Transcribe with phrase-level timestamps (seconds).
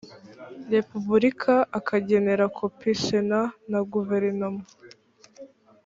[0.73, 4.63] repubulika akagenera kopi sena na guverinoma